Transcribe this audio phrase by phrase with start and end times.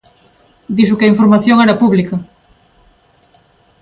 [0.75, 2.15] Dixo que a información era pública.